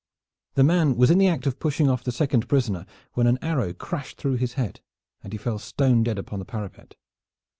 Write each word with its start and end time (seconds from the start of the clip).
The 0.55 0.63
man 0.63 0.95
was 0.95 1.11
in 1.11 1.19
the 1.19 1.27
act 1.27 1.45
of 1.45 1.59
pushing 1.59 1.87
off 1.87 2.03
the 2.03 2.11
second 2.11 2.49
prisoner 2.49 2.87
when 3.13 3.27
an 3.27 3.37
arrow 3.43 3.71
crashed 3.71 4.17
through 4.17 4.37
his 4.37 4.53
head, 4.53 4.81
and 5.23 5.31
he 5.31 5.37
fell 5.37 5.59
stone 5.59 6.01
dead 6.01 6.17
upon 6.17 6.39
the 6.39 6.45
parapet. 6.45 6.95